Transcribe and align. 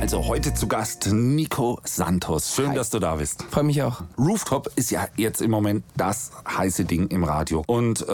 Also 0.00 0.26
heute 0.26 0.52
zu 0.52 0.66
Gast 0.66 1.10
Nico 1.12 1.80
Santos. 1.84 2.54
Schön, 2.54 2.70
Hi. 2.70 2.74
dass 2.74 2.90
du 2.90 2.98
da 2.98 3.16
bist. 3.16 3.42
Freue 3.44 3.64
mich 3.64 3.82
auch. 3.82 4.02
Rooftop 4.18 4.70
ist 4.76 4.90
ja 4.90 5.08
jetzt 5.16 5.40
im 5.40 5.50
Moment 5.50 5.84
das 5.96 6.30
heiße 6.46 6.84
Ding 6.84 7.06
im 7.08 7.24
Radio. 7.24 7.62
Und 7.66 8.06
äh, 8.06 8.12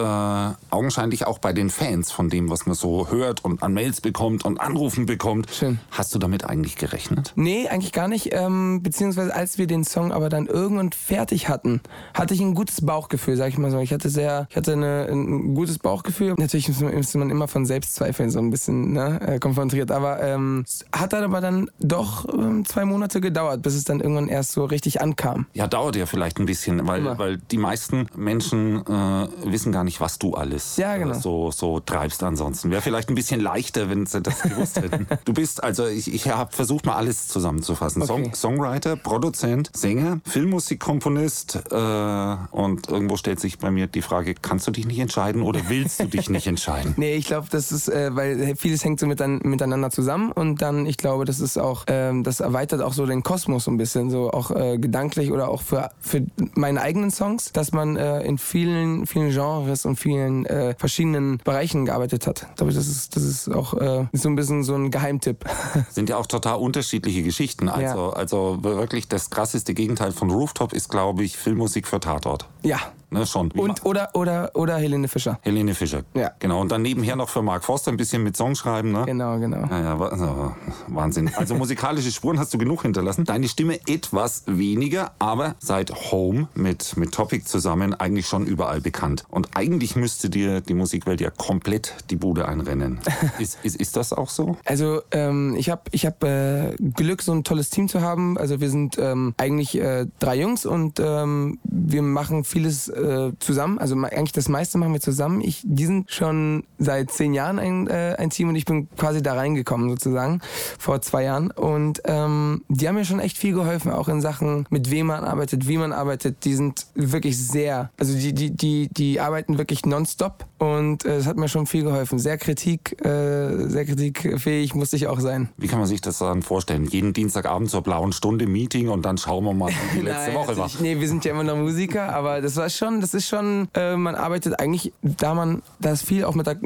augenscheinlich 0.69 1.27
auch 1.27 1.39
bei 1.39 1.51
den 1.51 1.69
Fans 1.69 2.11
von 2.11 2.29
dem, 2.29 2.49
was 2.49 2.65
man 2.65 2.75
so 2.75 3.09
hört 3.09 3.43
und 3.43 3.61
an 3.61 3.73
Mails 3.73 3.99
bekommt 3.99 4.45
und 4.45 4.61
Anrufen 4.61 5.05
bekommt. 5.05 5.51
Schön. 5.51 5.79
Hast 5.89 6.15
du 6.15 6.19
damit 6.19 6.45
eigentlich 6.45 6.77
gerechnet? 6.77 7.33
Nee, 7.35 7.67
eigentlich 7.67 7.91
gar 7.91 8.07
nicht. 8.07 8.29
Ähm, 8.31 8.81
beziehungsweise 8.83 9.33
als 9.35 9.57
wir 9.57 9.67
den 9.67 9.83
Song 9.83 10.13
aber 10.13 10.29
dann 10.29 10.45
irgendwann 10.45 10.91
fertig 10.91 11.49
hatten, 11.49 11.81
hatte 12.13 12.33
ich 12.33 12.41
ein 12.41 12.53
gutes 12.53 12.85
Bauchgefühl, 12.85 13.35
sag 13.35 13.49
ich 13.49 13.57
mal 13.57 13.71
so. 13.71 13.79
Ich 13.79 13.91
hatte 13.91 14.09
sehr, 14.09 14.47
ich 14.49 14.55
hatte 14.55 14.73
eine, 14.73 15.07
ein 15.09 15.55
gutes 15.55 15.79
Bauchgefühl. 15.79 16.35
Natürlich 16.37 16.69
ist 16.69 17.15
man, 17.15 17.29
immer 17.29 17.47
von 17.47 17.65
Selbstzweifeln 17.65 18.29
so 18.29 18.39
ein 18.39 18.49
bisschen 18.49 18.93
ne, 18.93 19.19
äh, 19.21 19.39
konfrontiert. 19.39 19.91
Aber 19.91 20.21
ähm, 20.21 20.63
hat 20.93 21.11
dann 21.11 21.23
aber 21.23 21.41
dann 21.41 21.69
doch 21.79 22.27
ähm, 22.33 22.65
zwei 22.65 22.85
Monate 22.85 23.21
gedauert, 23.21 23.61
bis 23.61 23.75
es 23.75 23.83
dann 23.83 23.99
irgendwann 23.99 24.27
erst 24.27 24.51
so 24.53 24.65
richtig 24.65 25.01
ankam. 25.01 25.45
Ja, 25.53 25.67
dauert 25.67 25.95
ja 25.95 26.05
vielleicht 26.05 26.39
ein 26.39 26.45
bisschen, 26.45 26.85
weil, 26.87 26.99
Immer. 27.01 27.17
weil 27.17 27.37
die 27.37 27.57
meisten 27.57 28.07
Menschen 28.15 28.85
äh, 28.85 29.27
wissen 29.45 29.71
gar 29.71 29.83
nicht, 29.83 29.99
was 30.01 30.19
du 30.19 30.33
alles 30.35 30.77
Ja, 30.77 30.97
genau. 30.97 31.15
äh, 31.15 31.19
so, 31.19 31.51
so 31.51 31.79
treibst 31.79 32.23
ansonsten. 32.23 32.71
Wäre 32.71 32.81
vielleicht 32.81 33.09
ein 33.09 33.15
bisschen 33.15 33.41
leichter, 33.41 33.89
wenn 33.89 34.05
sie 34.05 34.21
das 34.21 34.41
gewusst 34.41 34.77
hätten. 34.81 35.07
Du 35.25 35.33
bist, 35.33 35.63
also 35.63 35.85
ich, 35.85 36.11
ich 36.13 36.27
habe 36.29 36.51
versucht 36.51 36.85
mal 36.85 36.95
alles 36.95 37.27
zusammenzufassen. 37.27 38.01
Okay. 38.01 38.07
Song, 38.11 38.33
Songwriter, 38.33 38.95
Produzent, 38.95 39.69
Sänger, 39.75 40.19
Filmmusikkomponist 40.25 41.59
äh, 41.71 42.35
und 42.51 42.89
irgendwo 42.89 43.17
stellt 43.17 43.39
sich 43.39 43.59
bei 43.59 43.71
mir 43.71 43.87
die 43.87 44.01
Frage, 44.01 44.35
kannst 44.35 44.67
du 44.67 44.71
dich 44.71 44.85
nicht 44.85 44.99
entscheiden 44.99 45.41
oder 45.41 45.61
willst 45.67 45.99
du 45.99 46.05
dich 46.05 46.29
nicht 46.29 46.47
entscheiden? 46.51 46.93
Nee, 46.97 47.15
ich 47.15 47.25
glaube, 47.25 47.47
das 47.51 47.71
ist, 47.71 47.87
äh, 47.89 48.15
weil 48.15 48.55
vieles 48.55 48.83
hängt 48.83 48.99
so 48.99 49.05
mitan 49.07 49.39
miteinander 49.43 49.89
zusammen 49.91 50.31
und 50.31 50.61
dann, 50.61 50.85
ich 50.85 50.97
glaube, 50.97 51.25
das 51.25 51.39
ist 51.39 51.57
auch, 51.61 51.85
ähm, 51.87 52.23
das 52.23 52.39
erweitert 52.39 52.81
auch 52.81 52.93
so 52.93 53.05
den 53.05 53.23
Kosmos 53.23 53.65
so 53.65 53.71
ein 53.71 53.77
bisschen, 53.77 54.09
so 54.09 54.31
auch 54.31 54.51
äh, 54.51 54.77
gedanklich 54.77 55.31
oder 55.31 55.49
auch 55.49 55.61
für, 55.61 55.89
für 55.99 56.25
meine 56.55 56.81
eigenen 56.81 57.11
Songs, 57.11 57.51
dass 57.53 57.71
man 57.71 57.95
äh, 57.95 58.21
in 58.23 58.37
vielen, 58.37 59.05
vielen 59.07 59.29
Genres 59.31 59.85
und 59.85 59.95
vielen 59.97 60.45
äh, 60.45 60.75
verschiedenen 60.77 61.37
Bereichen 61.43 61.85
gearbeitet 61.85 62.27
hat. 62.27 62.47
Ich 62.49 62.55
glaube, 62.55 62.73
das 62.73 62.87
ist, 62.87 63.15
das 63.15 63.23
ist 63.23 63.49
auch 63.49 63.73
äh, 63.75 64.07
so 64.13 64.29
ein 64.29 64.35
bisschen 64.35 64.63
so 64.63 64.75
ein 64.75 64.91
Geheimtipp. 64.91 65.45
sind 65.89 66.09
ja 66.09 66.17
auch 66.17 66.27
total 66.27 66.57
unterschiedliche 66.57 67.23
Geschichten. 67.23 67.69
Also, 67.69 67.81
Ja. 67.81 68.09
also 68.13 68.57
wirklich 68.63 69.07
das 69.07 69.29
krasseste 69.29 69.73
Gegenteil 69.73 70.11
von 70.11 70.29
Rooftop 70.31 70.73
ist, 70.73 70.89
glaube 70.89 71.23
ich, 71.23 71.37
Filmmusik 71.37 71.87
für 71.87 71.99
Tatort. 71.99 72.47
ja. 72.63 72.79
Ne, 73.11 73.25
schon. 73.25 73.51
Und 73.51 73.83
oder 73.85 74.09
oder 74.13 74.51
oder 74.53 74.77
Helene 74.77 75.07
Fischer. 75.09 75.37
Helene 75.41 75.75
Fischer. 75.75 76.03
Ja. 76.13 76.31
Genau. 76.39 76.61
Und 76.61 76.71
dann 76.71 76.81
nebenher 76.81 77.15
noch 77.17 77.27
für 77.29 77.41
Mark 77.41 77.63
Forster 77.65 77.91
ein 77.91 77.97
bisschen 77.97 78.23
mit 78.23 78.37
Songs 78.37 78.59
schreiben, 78.59 78.91
ne? 78.93 79.03
Genau, 79.05 79.37
genau. 79.37 79.67
Ja, 79.69 79.81
ja, 79.81 79.99
wa- 79.99 80.07
also, 80.07 80.55
Wahnsinn. 80.87 81.29
Also 81.35 81.55
musikalische 81.55 82.09
Spuren 82.11 82.39
hast 82.39 82.53
du 82.53 82.57
genug 82.57 82.83
hinterlassen. 82.83 83.25
Deine 83.25 83.49
Stimme 83.49 83.79
etwas 83.87 84.43
weniger, 84.47 85.11
aber 85.19 85.55
seit 85.59 85.91
Home 86.11 86.47
mit, 86.55 86.95
mit 86.95 87.11
Topic 87.13 87.43
zusammen 87.45 87.93
eigentlich 87.93 88.27
schon 88.27 88.45
überall 88.45 88.79
bekannt. 88.79 89.25
Und 89.29 89.49
eigentlich 89.55 89.95
müsste 89.97 90.29
dir 90.29 90.61
die 90.61 90.73
Musikwelt 90.73 91.19
ja 91.19 91.29
komplett 91.31 91.93
die 92.09 92.15
Bude 92.15 92.47
einrennen. 92.47 92.99
Ist, 93.39 93.57
ist, 93.63 93.75
ist 93.75 93.95
das 93.97 94.13
auch 94.13 94.29
so? 94.29 94.55
Also 94.65 95.01
ähm, 95.11 95.55
ich 95.57 95.69
habe 95.69 95.81
ich 95.91 96.05
hab, 96.05 96.23
äh, 96.23 96.75
Glück, 96.79 97.21
so 97.23 97.31
ein 97.33 97.43
tolles 97.43 97.69
Team 97.69 97.87
zu 97.89 98.01
haben. 98.01 98.37
Also 98.37 98.61
wir 98.61 98.69
sind 98.69 98.97
ähm, 98.99 99.33
eigentlich 99.37 99.77
äh, 99.79 100.05
drei 100.19 100.35
Jungs 100.39 100.65
und 100.65 100.99
ähm, 100.99 101.59
wir 101.63 102.01
machen 102.03 102.43
vieles 102.43 102.87
äh, 103.01 103.31
zusammen. 103.39 103.77
Also 103.79 103.95
eigentlich 103.95 104.31
das 104.31 104.49
meiste 104.49 104.77
machen 104.77 104.93
wir 104.93 105.01
zusammen. 105.01 105.41
Ich, 105.41 105.61
die 105.63 105.85
sind 105.85 106.11
schon 106.11 106.63
seit 106.77 107.11
zehn 107.11 107.33
Jahren 107.33 107.59
ein, 107.59 107.87
äh, 107.87 108.15
ein 108.17 108.29
Team 108.29 108.49
und 108.49 108.55
ich 108.55 108.65
bin 108.65 108.89
quasi 108.95 109.21
da 109.21 109.33
reingekommen 109.33 109.89
sozusagen 109.89 110.41
vor 110.79 111.01
zwei 111.01 111.23
Jahren. 111.23 111.51
Und 111.51 112.01
ähm, 112.05 112.63
die 112.69 112.87
haben 112.87 112.95
mir 112.95 113.05
schon 113.05 113.19
echt 113.19 113.37
viel 113.37 113.53
geholfen, 113.53 113.91
auch 113.91 114.07
in 114.07 114.21
Sachen, 114.21 114.65
mit 114.69 114.91
wem 114.91 115.07
man 115.07 115.23
arbeitet, 115.23 115.67
wie 115.67 115.77
man 115.77 115.93
arbeitet. 115.93 116.45
Die 116.45 116.53
sind 116.53 116.87
wirklich 116.95 117.37
sehr, 117.37 117.91
also 117.97 118.17
die, 118.17 118.33
die, 118.33 118.51
die, 118.51 118.89
die 118.91 119.19
arbeiten 119.19 119.57
wirklich 119.57 119.85
nonstop 119.85 120.45
und 120.61 121.05
äh, 121.05 121.15
es 121.15 121.25
hat 121.25 121.37
mir 121.37 121.49
schon 121.49 121.65
viel 121.65 121.83
geholfen. 121.83 122.19
Sehr 122.19 122.37
Kritik, 122.37 123.03
äh, 123.03 123.67
sehr 123.67 123.83
kritikfähig 123.83 124.75
musste 124.75 124.95
ich 124.95 125.07
auch 125.07 125.19
sein. 125.19 125.49
Wie 125.57 125.65
kann 125.67 125.79
man 125.79 125.87
sich 125.87 126.01
das 126.01 126.19
dann 126.19 126.43
vorstellen? 126.43 126.85
Jeden 126.85 127.13
Dienstagabend 127.13 127.71
zur 127.71 127.81
blauen 127.81 128.13
Stunde 128.13 128.45
Meeting 128.45 128.89
und 128.89 129.03
dann 129.03 129.17
schauen 129.17 129.43
wir 129.43 129.53
mal, 129.53 129.69
wie 129.69 129.99
die 129.99 130.01
letzte 130.05 130.33
Nein, 130.33 130.35
Woche 130.35 130.57
war. 130.57 130.69
Nee, 130.79 130.99
wir 130.99 131.07
sind 131.07 131.25
ja 131.25 131.31
immer 131.31 131.43
noch 131.43 131.55
Musiker, 131.55 132.13
aber 132.13 132.41
das 132.41 132.57
war 132.57 132.69
schon, 132.69 133.01
das 133.01 133.15
ist 133.15 133.27
schon, 133.27 133.69
äh, 133.73 133.95
man 133.95 134.13
arbeitet 134.13 134.59
eigentlich, 134.59 134.93
da 135.01 135.33
man, 135.33 135.63
da 135.79 135.93
es 135.93 136.03
viel 136.03 136.25
auch 136.25 136.35
mit 136.35 136.45
der, 136.45 136.57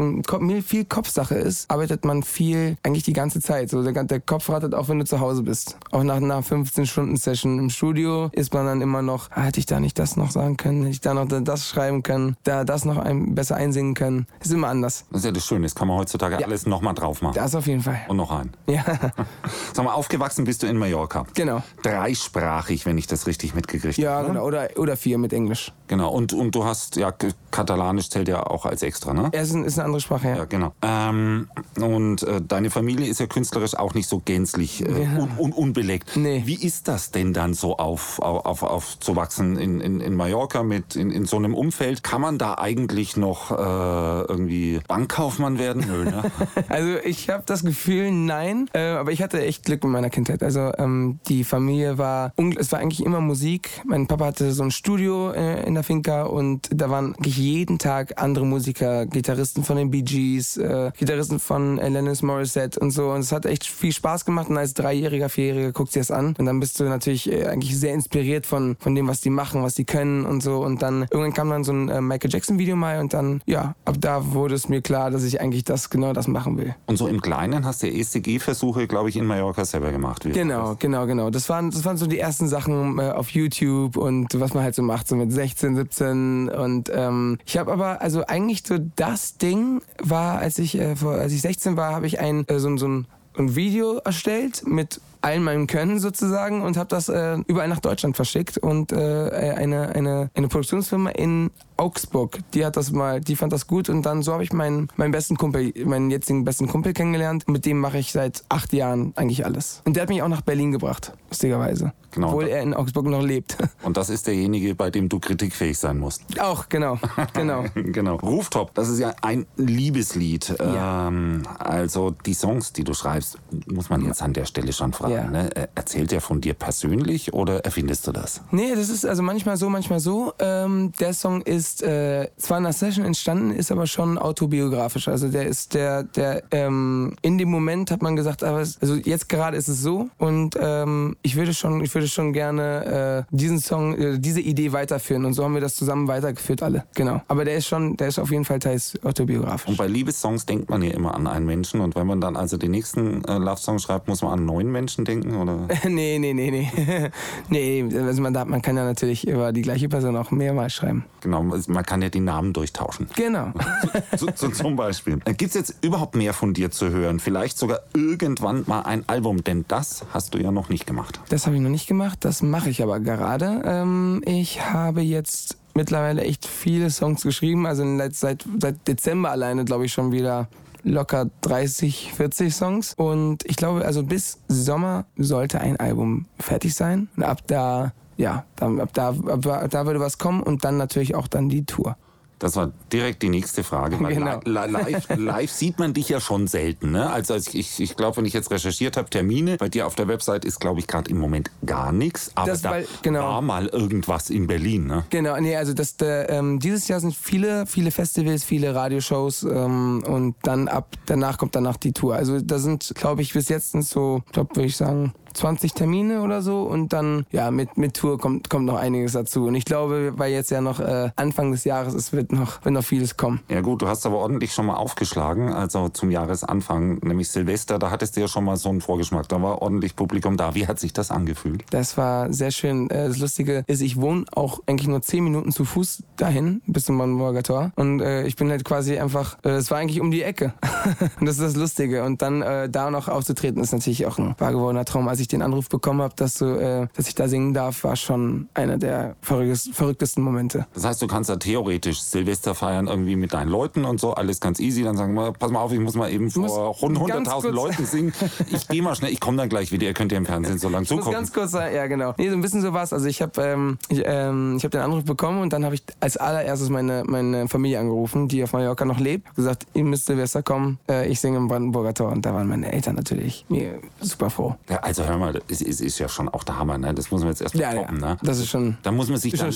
viel 0.62 0.84
Kopfsache 0.84 1.36
ist, 1.36 1.72
arbeitet 1.72 2.04
man 2.04 2.22
viel 2.24 2.76
eigentlich 2.84 3.04
die 3.04 3.14
ganze 3.14 3.40
Zeit. 3.40 3.70
So 3.70 3.82
der, 3.82 4.04
der 4.04 4.20
Kopf 4.20 4.50
rattert 4.50 4.76
auch, 4.76 4.90
wenn 4.90 5.00
du 5.00 5.06
zu 5.06 5.22
Hause 5.22 5.44
bist. 5.44 5.78
Auch 5.92 6.04
nach 6.04 6.18
einer 6.18 6.42
15-Stunden-Session 6.42 7.60
im 7.60 7.70
Studio 7.70 8.30
ist 8.34 8.54
man 8.54 8.66
dann 8.66 8.82
immer 8.82 9.02
noch, 9.02 9.32
ah, 9.32 9.44
hätte 9.44 9.62
ich 9.62 9.68
da 9.68 9.80
nicht 9.80 9.98
das 9.98 10.18
noch 10.18 10.32
sagen 10.32 10.58
können, 10.58 10.82
hätte 10.82 10.92
ich 10.92 11.02
da 11.02 11.14
noch 11.14 11.28
das 11.30 11.70
schreiben 11.70 12.04
können, 12.04 12.36
da 12.44 12.66
das 12.66 12.84
noch 12.84 12.98
ein, 12.98 13.36
besser 13.36 13.56
einsingen 13.86 13.94
können. 13.94 14.28
Ist 14.40 14.52
immer 14.52 14.68
anders. 14.70 15.06
Das 15.12 15.20
ist 15.22 15.26
ja 15.26 15.32
das 15.32 15.46
Schöne, 15.46 15.64
das 15.64 15.76
kann 15.76 15.88
man 15.88 15.98
heutzutage 15.98 16.44
alles 16.44 16.66
nochmal 16.66 16.94
drauf 16.94 17.22
machen. 17.22 17.36
Das 17.36 17.54
auf 17.56 17.68
jeden 17.68 17.82
Fall. 17.82 18.00
Und 18.08 18.18
noch 18.18 18.32
ein. 18.32 18.52
Ja, 18.68 18.84
Sag 19.74 19.86
mal, 19.86 19.94
aufgewachsen 19.94 20.46
bist 20.46 20.64
du 20.64 20.68
in 20.68 20.78
Mallorca. 20.78 21.26
genau. 21.34 21.62
Dreisprachig, 21.84 22.86
wenn 22.86 22.98
ich 22.98 23.08
das 23.08 23.28
richtig 23.28 23.56
mitgekriegt 23.56 23.98
Ja, 23.98 24.16
habe. 24.18 24.28
genau. 24.30 24.46
Oder, 24.46 24.70
oder 24.78 24.98
vier 24.98 25.18
mit 25.18 25.34
Englisch. 25.34 25.72
Genau. 25.88 26.10
Und, 26.12 26.34
und 26.34 26.56
du 26.56 26.66
hast, 26.66 26.96
ja, 26.96 27.14
Katalanisch 27.52 28.10
zählt 28.10 28.28
ja 28.28 28.46
auch 28.46 28.66
als 28.66 28.84
extra, 28.84 29.14
ne? 29.14 29.30
Er 29.32 29.44
ist, 29.44 29.54
ein, 29.54 29.64
ist 29.64 29.78
eine 29.78 29.86
andere 29.86 30.02
Sprache, 30.02 30.28
ja. 30.28 30.36
Ja, 30.38 30.46
genau. 30.46 30.74
Ähm, 30.82 31.48
und 31.80 32.24
äh, 32.24 32.42
deine 32.42 32.70
Familie 32.70 33.08
ist 33.08 33.20
ja 33.20 33.28
künstlerisch 33.28 33.76
auch 33.76 33.94
nicht 33.94 34.10
so 34.10 34.22
gänzlich 34.24 34.82
äh, 34.82 35.08
un, 35.18 35.30
un, 35.38 35.52
unbelegt. 35.54 36.18
Nee. 36.18 36.44
Wie 36.46 36.56
ist 36.56 36.88
das 36.88 37.12
denn 37.12 37.34
dann 37.34 37.54
so 37.54 37.78
auf, 37.78 38.20
auf, 38.20 38.46
auf, 38.46 38.64
aufzuwachsen 38.64 39.58
in, 39.58 39.80
in, 39.80 40.02
in 40.02 40.16
Mallorca 40.16 40.64
mit 40.64 40.96
in, 40.96 41.12
in 41.12 41.26
so 41.26 41.38
einem 41.38 41.54
Umfeld? 41.54 42.04
Kann 42.04 42.22
man 42.22 42.38
da 42.38 42.56
eigentlich 42.56 43.16
noch 43.16 43.52
äh, 43.52 43.56
irgendwie 43.56 44.82
Bankkaufmann 44.88 45.60
werden? 45.60 45.86
Nö, 45.88 46.06
ne? 46.06 46.24
Also 46.68 46.98
ich 47.04 47.30
habe 47.30 47.44
das 47.46 47.64
Gefühl, 47.64 48.12
nein. 48.12 48.70
Äh, 48.74 48.90
aber 48.90 49.12
ich 49.12 49.22
hatte 49.22 49.42
echt 49.42 49.64
Glück 49.64 49.84
in 49.84 49.92
meiner 49.92 50.10
Kindheit. 50.10 50.44
Also 50.44 50.72
ähm, 50.78 51.20
die 51.28 51.44
Familie 51.44 51.98
war, 51.98 52.34
es 52.58 52.72
war 52.72 52.80
eigentlich 52.80 53.06
immer 53.06 53.22
Musik. 53.22 53.82
Mein 53.86 54.08
Papa 54.08 54.26
hatte 54.26 54.52
so 54.52 54.64
ein 54.64 54.72
Studio 54.72 55.32
äh, 55.32 55.66
in 55.76 55.80
der 55.80 55.84
Finca 55.84 56.24
und 56.24 56.70
da 56.74 56.90
waren 56.90 57.16
eigentlich 57.16 57.38
jeden 57.38 57.78
Tag 57.80 58.22
andere 58.22 58.46
Musiker, 58.46 59.06
Gitarristen 59.06 59.64
von 59.66 59.76
den 59.76 59.92
Bee 59.92 60.04
Gees, 60.04 60.56
äh, 60.56 60.92
Gitarristen 60.98 61.40
von 61.40 61.80
Alanis 61.80 62.22
Morissette 62.22 62.80
und 62.80 62.92
so. 62.92 63.10
Und 63.12 63.20
es 63.20 63.34
hat 63.34 63.46
echt 63.46 63.66
viel 63.66 63.92
Spaß 63.92 64.24
gemacht. 64.24 64.50
Und 64.50 64.58
als 64.58 64.74
Dreijähriger, 64.74 65.28
Vierjähriger 65.28 65.74
guckst 65.74 65.96
du 65.96 66.00
dir 66.00 66.02
das 66.02 66.12
an 66.12 66.36
und 66.38 66.46
dann 66.46 66.62
bist 66.62 66.80
du 66.80 66.86
natürlich 66.86 67.30
äh, 67.30 67.48
eigentlich 67.48 67.78
sehr 67.78 67.94
inspiriert 67.94 68.46
von 68.46 68.78
von 68.80 68.96
dem, 68.96 69.08
was 69.08 69.20
die 69.20 69.30
machen, 69.30 69.64
was 69.64 69.76
die 69.76 69.84
können 69.84 70.26
und 70.26 70.42
so. 70.42 70.64
Und 70.64 70.82
dann 70.82 71.08
irgendwann 71.12 71.34
kam 71.34 71.50
dann 71.50 71.64
so 71.66 71.74
ein 71.74 71.90
äh, 71.90 72.00
Michael 72.00 72.32
Jackson 72.32 72.58
Video 72.58 72.78
mal 72.78 73.00
und 73.00 73.14
dann 73.14 73.42
ja, 73.46 73.76
ab 73.84 73.96
da 74.00 74.34
wurde 74.34 74.56
es 74.56 74.70
mir 74.70 74.82
klar, 74.82 75.12
dass 75.12 75.24
ich 75.24 75.42
eigentlich 75.42 75.66
das 75.66 75.90
genau 75.90 76.14
das 76.14 76.28
machen 76.28 76.58
will. 76.58 76.74
Und 76.86 76.96
so 76.98 77.08
im 77.08 77.22
Kleinen 77.22 77.66
hast 77.66 77.84
du 77.84 77.88
ECG-Versuche, 77.88 78.88
glaube 78.88 79.10
ich, 79.10 79.18
in 79.18 79.26
Mallorca 79.26 79.66
selber 79.66 79.92
gemacht. 79.92 80.24
Genau, 80.24 80.76
genau, 80.80 81.06
genau. 81.06 81.30
Das 81.30 81.50
waren, 81.50 81.72
das 81.72 81.84
waren 81.84 81.98
so 81.98 82.08
die 82.08 82.20
ersten 82.20 82.48
Sachen 82.48 82.98
äh, 83.00 83.10
auf 83.10 83.32
YouTube 83.32 83.98
und 83.98 84.40
was 84.40 84.54
man 84.54 84.64
halt 84.64 84.76
so 84.76 84.84
macht, 84.84 85.08
so 85.08 85.16
mit 85.16 85.32
16, 85.32 85.65
17. 85.74 86.50
Und 86.50 86.92
ähm, 86.94 87.40
ich 87.46 87.58
habe 87.58 87.72
aber, 87.72 88.02
also 88.02 88.26
eigentlich 88.26 88.64
so 88.66 88.78
das 88.78 89.38
Ding 89.38 89.82
war, 90.00 90.40
als 90.40 90.60
ich, 90.60 90.78
äh, 90.78 90.96
vor, 90.96 91.14
als 91.14 91.34
ich 91.34 91.42
16 91.42 91.78
war, 91.78 91.94
habe 91.94 92.08
ich 92.08 92.20
ein, 92.20 92.48
äh, 92.48 92.60
so, 92.60 92.76
so 92.78 92.88
ein, 92.88 93.08
ein 93.38 93.56
Video 93.56 93.98
erstellt 93.98 94.64
mit 94.68 95.00
all 95.26 95.40
meinem 95.40 95.66
Können 95.66 96.00
sozusagen 96.00 96.62
und 96.62 96.78
habe 96.78 96.88
das 96.88 97.10
äh, 97.10 97.38
überall 97.48 97.68
nach 97.68 97.80
Deutschland 97.80 98.16
verschickt 98.16 98.60
und 98.60 98.92
äh, 98.92 99.56
eine, 99.58 99.90
eine, 99.96 100.30
eine 100.36 100.48
Produktionsfirma 100.48 101.10
in 101.10 101.50
Augsburg, 101.78 102.40
die 102.54 102.64
hat 102.64 102.78
das 102.78 102.92
mal, 102.92 103.20
die 103.22 103.36
fand 103.36 103.52
das 103.52 103.66
gut 103.66 103.90
und 103.90 104.04
dann 104.04 104.22
so 104.22 104.34
habe 104.34 104.44
ich 104.44 104.54
meinen, 104.54 104.88
meinen 104.98 105.12
besten 105.12 105.36
Kumpel, 105.36 105.74
meinen 105.84 106.12
jetzigen 106.12 106.46
besten 106.46 106.68
Kumpel 106.68 106.94
kennengelernt. 106.94 107.50
Mit 107.50 107.66
dem 107.66 107.80
mache 107.80 107.98
ich 107.98 108.12
seit 108.12 108.44
acht 108.50 108.72
Jahren 108.72 109.14
eigentlich 109.16 109.46
alles. 109.46 109.82
Und 109.84 109.96
der 109.96 110.04
hat 110.04 110.10
mich 110.10 110.22
auch 110.22 110.28
nach 110.28 110.42
Berlin 110.42 110.72
gebracht, 110.72 111.14
lustigerweise. 111.30 111.92
Genau. 112.12 112.28
Obwohl 112.30 112.48
er 112.48 112.62
in 112.62 112.74
Augsburg 112.74 113.08
noch 113.08 113.22
lebt. 113.22 113.58
Und 113.84 113.98
das 113.98 114.10
ist 114.10 114.26
derjenige, 114.28 114.74
bei 114.74 114.90
dem 114.90 115.10
du 115.10 115.20
kritikfähig 115.20 115.78
sein 115.78 115.98
musst. 115.98 116.24
auch, 116.40 116.70
genau, 116.70 116.98
genau. 117.34 117.66
genau. 117.76 118.16
Rooftop, 118.16 118.74
das 118.74 118.88
ist 118.88 119.00
ja 119.00 119.14
ein 119.22 119.46
Liebeslied. 119.58 120.56
Ja. 120.60 121.10
Ähm, 121.10 121.44
also 121.60 122.12
die 122.12 122.34
Songs, 122.34 122.72
die 122.72 122.86
du 122.86 122.94
schreibst, 122.94 123.38
muss 123.68 123.90
man 123.90 124.06
jetzt 124.06 124.22
an 124.22 124.32
der 124.32 124.46
Stelle 124.46 124.72
schon 124.72 124.94
fragen. 124.94 125.15
Ja. 125.16 125.28
Ne? 125.30 125.56
Äh, 125.56 125.68
Erzählt 125.76 126.12
er 126.14 126.22
von 126.22 126.42
dir 126.42 126.54
persönlich 126.54 127.34
oder 127.34 127.64
erfindest 127.66 128.08
du 128.08 128.12
das? 128.12 128.42
Nee, 128.52 128.74
das 128.76 128.90
ist 128.90 129.06
also 129.06 129.22
manchmal 129.22 129.58
so, 129.58 129.70
manchmal 129.70 130.00
so. 130.00 130.34
Ähm, 130.40 130.92
der 131.00 131.14
Song 131.14 131.42
ist 131.42 131.84
äh, 131.84 132.30
zwar 132.38 132.58
in 132.58 132.66
einer 132.66 132.74
Session 132.74 133.06
entstanden, 133.06 133.52
ist 133.52 133.72
aber 133.72 133.88
schon 133.88 134.18
autobiografisch. 134.18 135.08
Also 135.08 135.28
der 135.28 135.46
ist 135.46 135.74
der, 135.74 136.04
der 136.04 136.44
ähm, 136.52 137.16
in 137.22 137.38
dem 137.38 137.50
Moment 137.50 137.92
hat 137.92 138.02
man 138.02 138.16
gesagt, 138.16 138.44
aber 138.44 138.62
es, 138.62 138.82
also 138.82 138.96
jetzt 138.96 139.30
gerade 139.30 139.58
ist 139.58 139.68
es 139.68 139.82
so 139.82 140.10
und 140.18 140.58
ähm, 140.60 141.16
ich 141.22 141.36
würde 141.36 141.54
schon, 141.54 141.84
ich 141.84 141.94
würde 141.94 142.08
schon 142.08 142.34
gerne 142.34 143.26
äh, 143.30 143.36
diesen 143.36 143.60
Song, 143.60 143.96
äh, 143.96 144.20
diese 144.20 144.42
Idee 144.42 144.72
weiterführen 144.72 145.26
und 145.26 145.34
so 145.34 145.44
haben 145.44 145.54
wir 145.54 145.62
das 145.62 145.76
zusammen 145.76 146.08
weitergeführt 146.08 146.64
alle. 146.64 146.86
Genau. 146.96 147.22
Aber 147.28 147.46
der 147.46 147.58
ist 147.58 147.68
schon, 147.68 147.98
der 147.98 148.08
ist 148.08 148.20
auf 148.20 148.32
jeden 148.32 148.46
Fall 148.46 148.60
teils 148.60 148.94
autobiografisch. 149.04 149.70
Und 149.70 149.78
bei 149.78 149.88
Liebessongs 149.88 150.46
denkt 150.46 150.70
man 150.70 150.82
ja 150.82 150.92
immer 150.92 151.16
an 151.16 151.28
einen 151.28 151.46
Menschen 151.46 151.82
und 151.82 151.96
wenn 151.96 152.08
man 152.08 152.22
dann 152.22 152.36
also 152.36 152.58
den 152.58 152.72
nächsten 152.72 153.24
äh, 153.26 153.38
Love-Song 153.38 153.80
schreibt, 153.80 154.08
muss 154.08 154.22
man 154.22 154.34
an 154.34 154.46
neun 154.46 154.72
Menschen 154.72 155.05
denken 155.06 155.36
oder? 155.36 155.68
nee, 155.88 156.20
nee, 156.20 156.34
nee, 156.34 156.52
nee. 156.52 157.12
nee, 157.50 157.98
also 157.98 158.22
man, 158.22 158.34
darf, 158.34 158.48
man 158.48 158.62
kann 158.62 158.76
ja 158.76 158.84
natürlich 158.84 159.28
über 159.28 159.54
die 159.54 159.62
gleiche 159.62 159.88
Person 159.90 160.16
auch 160.18 160.32
mehrmals 160.32 160.74
schreiben. 160.74 161.06
Genau, 161.22 161.44
man 161.44 161.86
kann 161.86 162.02
ja 162.02 162.10
die 162.10 162.20
Namen 162.20 162.54
durchtauschen. 162.54 163.08
Genau. 163.16 163.52
so, 164.18 164.28
so, 164.36 164.50
zum 164.50 164.76
Beispiel. 164.76 165.20
Gibt 165.20 165.44
es 165.50 165.54
jetzt 165.54 165.84
überhaupt 165.84 166.16
mehr 166.16 166.34
von 166.34 166.54
dir 166.54 166.72
zu 166.72 166.90
hören? 166.90 167.20
Vielleicht 167.20 167.58
sogar 167.58 167.80
irgendwann 167.94 168.64
mal 168.68 168.82
ein 168.82 169.08
Album, 169.08 169.44
denn 169.44 169.66
das 169.68 170.06
hast 170.14 170.34
du 170.34 170.40
ja 170.40 170.52
noch 170.52 170.70
nicht 170.70 170.86
gemacht. 170.86 171.20
Das 171.30 171.46
habe 171.46 171.56
ich 171.56 171.62
noch 171.62 171.70
nicht 171.70 171.88
gemacht, 171.88 172.20
das 172.22 172.42
mache 172.42 172.70
ich 172.70 172.84
aber 172.84 173.00
gerade. 173.00 173.62
Ähm, 173.66 174.22
ich 174.26 174.66
habe 174.66 175.02
jetzt 175.02 175.58
mittlerweile 175.74 176.24
echt 176.24 176.46
viele 176.46 176.90
Songs 176.90 177.22
geschrieben, 177.22 177.66
also 177.66 177.84
seit, 178.12 178.46
seit 178.60 178.88
Dezember 178.88 179.32
alleine 179.32 179.66
glaube 179.66 179.86
ich 179.86 179.94
schon 179.94 180.12
wieder 180.12 180.48
locker 180.86 181.30
30, 181.42 182.14
40 182.14 182.56
Songs. 182.56 182.94
Und 182.96 183.44
ich 183.46 183.58
glaube, 183.58 183.84
also 183.84 184.04
bis 184.04 184.40
Sommer 184.48 185.06
sollte 185.18 185.60
ein 185.60 185.78
Album 185.78 186.28
fertig 186.40 186.74
sein. 186.74 187.10
Und 187.18 187.24
ab 187.24 187.42
da, 187.48 187.94
ja, 188.16 188.46
ab 188.60 188.90
da, 188.94 189.10
ab 189.10 189.70
da 189.70 189.86
würde 189.86 190.00
was 190.00 190.18
kommen 190.18 190.42
und 190.42 190.64
dann 190.64 190.78
natürlich 190.78 191.16
auch 191.16 191.28
dann 191.28 191.50
die 191.50 191.66
Tour. 191.66 191.98
Das 192.40 192.56
war 192.56 192.72
direkt 192.92 193.22
die 193.24 193.30
nächste 193.30 193.64
Frage. 193.64 193.98
Genau. 193.98 194.40
Live, 194.44 195.08
live, 195.16 195.52
sieht 195.52 195.80
man 195.80 195.94
dich 195.94 196.10
ja 196.10 196.20
schon 196.20 196.48
selten. 196.48 196.92
Ne? 196.92 197.10
Also 197.10 197.36
ich, 197.36 197.80
ich 197.80 197.96
glaube, 197.96 198.18
wenn 198.18 198.26
ich 198.26 198.34
jetzt 198.34 198.52
recherchiert 198.52 198.98
habe, 198.98 199.10
Termine, 199.10 199.58
bei 199.58 199.70
dir 199.70 199.88
auf 199.88 199.96
der 199.96 200.08
Website 200.08 200.44
ist, 200.46 200.60
glaube 200.60 200.80
ich, 200.80 200.88
gerade 200.88 201.10
im 201.10 201.18
Moment 201.18 201.50
gar 201.66 201.92
nichts. 201.92 202.32
Aber 202.36 202.48
das, 202.48 202.62
da 202.62 202.72
weil, 202.72 202.88
genau. 203.02 203.22
war 203.22 203.42
mal 203.42 203.68
irgendwas 203.68 204.30
in 204.30 204.48
Berlin. 204.48 204.88
Ne? 204.88 205.06
Genau, 205.10 205.40
nee, 205.40 205.56
also 205.56 205.74
das, 205.74 205.98
der, 205.98 206.30
ähm, 206.30 206.60
dieses 206.60 206.88
Jahr 206.88 207.00
sind 207.00 207.16
viele, 207.16 207.66
viele 207.66 207.92
Festivals, 207.92 208.44
viele 208.44 208.76
Radioshows 208.76 209.44
ähm, 209.44 210.04
und 210.06 210.36
dann 210.44 210.68
ab, 210.68 210.96
danach 211.06 211.38
kommt 211.38 211.56
danach 211.56 211.78
die 211.78 211.94
Tour. 211.94 212.16
Also 212.16 212.42
da 212.42 212.60
sind, 212.60 212.92
glaube 212.96 213.22
ich, 213.22 213.34
bis 213.34 213.50
jetzt 213.50 213.72
sind 213.72 213.86
so, 213.86 214.24
glaube 214.32 214.56
würde 214.56 214.68
ich 214.68 214.78
sagen, 214.78 215.14
20 215.36 215.74
Termine 215.74 216.22
oder 216.22 216.42
so 216.42 216.64
und 216.64 216.94
dann, 216.94 217.26
ja, 217.32 217.52
mit, 217.52 217.78
mit 217.78 217.96
Tour 217.96 218.18
kommt, 218.18 218.50
kommt 218.50 218.66
noch 218.66 218.78
einiges 218.78 219.14
dazu. 219.14 219.46
Und 219.46 219.56
ich 219.56 219.66
glaube, 219.66 220.14
weil 220.18 220.32
jetzt 220.32 220.52
ja 220.52 220.62
noch 220.62 220.80
äh, 220.80 221.10
Anfang 221.16 221.52
des 221.52 221.64
Jahres 221.64 221.94
ist, 221.94 222.14
wird 222.14 222.32
noch, 222.32 222.64
wird 222.64 222.74
noch 222.74 222.84
vieles 222.84 223.18
kommen. 223.18 223.42
Ja 223.50 223.62
gut, 223.62 223.82
du 223.82 223.88
hast 223.88 224.06
aber 224.06 224.18
ordentlich 224.18 224.54
schon 224.54 224.66
mal 224.66 224.76
aufgeschlagen, 224.76 225.54
also 225.54 225.90
zum 225.90 226.12
Jahresanfang, 226.12 227.00
nämlich 227.04 227.30
Silvester, 227.30 227.80
da 227.80 227.92
hattest 227.92 228.16
du 228.16 228.22
ja 228.22 228.28
schon 228.28 228.46
mal 228.46 228.58
so 228.58 228.70
einen 228.70 228.82
Vorgeschmack, 228.82 229.28
da 229.30 229.42
war 229.42 229.62
ordentlich 229.62 229.96
Publikum 229.96 230.38
da. 230.38 230.56
Wie 230.56 230.68
hat 230.68 230.80
sich 230.80 230.94
das 230.94 231.12
angefühlt? 231.12 231.64
Das 231.70 231.98
war 231.98 232.32
sehr 232.34 232.52
schön. 232.52 232.90
Äh, 232.90 233.08
das 233.08 233.20
Lustige 233.20 233.64
ist, 233.68 233.82
ich 233.82 234.00
wohne 234.00 234.26
auch 234.34 234.62
eigentlich 234.68 234.88
nur 234.88 235.02
10 235.02 235.24
Minuten 235.24 235.52
zu 235.52 235.66
Fuß 235.66 236.04
dahin, 236.18 236.62
bis 236.68 236.86
zum 236.86 236.98
Brandenburger 236.98 237.44
Tor. 237.44 237.72
Und 237.76 238.02
äh, 238.02 238.26
ich 238.26 238.36
bin 238.36 238.50
halt 238.50 238.64
quasi 238.66 238.98
einfach, 238.98 239.38
äh, 239.44 239.50
es 239.50 239.72
war 239.72 239.78
eigentlich 239.78 240.02
um 240.02 240.12
die 240.12 240.24
Ecke. 240.24 240.54
und 241.20 241.26
das 241.26 241.38
ist 241.38 241.44
das 241.44 241.56
Lustige. 241.56 242.04
Und 242.04 242.22
dann 242.22 242.42
äh, 242.42 242.70
da 242.70 242.92
noch 242.92 243.08
aufzutreten, 243.08 243.62
ist 243.62 243.74
natürlich 243.74 244.06
auch 244.06 244.18
ein 244.18 244.36
wahr 244.38 244.52
gewordener 244.52 244.86
Traum. 244.86 245.08
Als 245.08 245.20
ich 245.26 245.30
den 245.30 245.42
Anruf 245.42 245.70
bekommen 245.70 246.02
habe, 246.02 246.14
dass, 246.16 246.36
du, 246.36 246.46
äh, 246.46 246.88
dass 246.96 247.08
ich 247.08 247.16
da 247.16 247.28
singen 247.28 247.54
darf, 247.54 247.84
war 247.84 247.96
schon 247.96 248.48
einer 248.54 248.78
der 248.78 249.16
verrücktesten 249.22 250.24
Momente. 250.24 250.68
Das 250.74 250.86
heißt, 250.86 251.02
du 251.02 251.08
kannst 251.08 251.30
da 251.30 251.36
theoretisch 251.36 252.00
Silvester 252.02 252.56
feiern 252.56 252.88
irgendwie 252.88 253.16
mit 253.16 253.34
deinen 253.34 253.50
Leuten 253.50 253.86
und 253.86 254.00
so, 254.00 254.14
alles 254.14 254.40
ganz 254.40 254.60
easy. 254.60 254.84
Dann 254.84 254.98
sagen 254.98 255.14
wir, 255.14 255.32
pass 255.34 255.52
mal 255.52 255.60
auf, 255.60 255.72
ich 255.72 255.80
muss 255.80 255.96
mal 255.96 256.12
eben 256.12 256.30
vor 256.30 256.76
100.000 256.76 257.50
Leuten 257.50 257.86
singen. 257.86 258.14
Ich 258.52 258.68
gehe 258.68 258.82
mal 258.82 258.96
schnell, 258.96 259.12
ich 259.12 259.20
komme 259.20 259.38
dann 259.38 259.50
gleich 259.50 259.72
wieder. 259.72 259.86
Ihr 259.86 259.94
könnt 259.94 260.12
ja 260.12 260.18
im 260.18 260.26
Fernsehen 260.26 260.60
so 260.60 260.70
lange 260.70 260.86
zugucken. 260.86 261.12
ganz 261.12 261.34
kurz 261.34 261.54
ja 261.54 261.88
genau. 261.88 262.14
Nee, 262.18 262.30
so 262.30 262.36
ein 262.36 262.42
bisschen 262.42 262.62
so 262.62 262.74
was. 262.74 262.94
Also 262.94 263.08
ich 263.08 263.22
habe 263.22 263.42
ähm, 263.42 263.78
ich, 263.90 264.02
ähm, 264.06 264.56
ich 264.58 264.64
hab 264.64 264.72
den 264.72 264.82
Anruf 264.82 265.04
bekommen 265.04 265.42
und 265.42 265.54
dann 265.54 265.66
habe 265.66 265.76
ich 265.76 265.84
als 266.00 266.18
allererstes 266.18 266.70
meine, 266.70 267.04
meine 267.06 267.48
Familie 267.48 267.80
angerufen, 267.80 268.28
die 268.28 268.44
auf 268.44 268.54
Mallorca 268.54 268.86
noch 268.86 269.00
lebt. 269.00 269.28
Hab 269.28 269.36
gesagt, 269.36 269.66
ihr 269.74 269.84
müsst 269.84 270.06
Silvester 270.06 270.44
kommen, 270.44 270.80
äh, 270.90 271.08
ich 271.08 271.20
singe 271.20 271.38
im 271.38 271.48
Brandenburger 271.48 271.94
Tor. 271.94 272.12
Und 272.12 272.26
da 272.26 272.34
waren 272.34 272.48
meine 272.48 272.72
Eltern 272.72 272.96
natürlich 272.96 273.46
mir 273.50 273.80
super 274.02 274.30
froh. 274.30 274.56
Ja, 274.70 274.78
also 274.78 275.06
hör 275.06 275.15
mal, 275.20 275.42
es 275.50 275.62
ist, 275.62 275.82
ist, 275.82 276.00
ja 276.00 276.08
schon 276.10 276.30
auch 276.30 276.44
der 276.44 276.58
Hammer, 276.60 276.78
ne? 276.78 276.94
Das 276.94 277.12
muss 277.12 277.22
man 277.22 277.30
jetzt 277.30 277.42
erst 277.42 277.56
mal 277.56 277.62
ja, 277.62 277.74
toppen, 277.74 278.00
ja. 278.02 278.10
ne? 278.12 278.18
Das 278.24 278.40
ist 278.40 278.50
schon, 278.50 278.78
da 278.84 278.92
muss 278.92 279.10
man 279.10 279.18
sich 279.18 279.34
dann 279.34 279.52